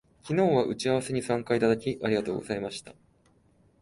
[0.23, 2.95] 昨日は打ち合わせに参加いただき、ありがとうございました